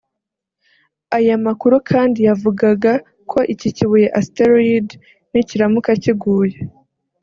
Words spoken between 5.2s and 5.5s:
ni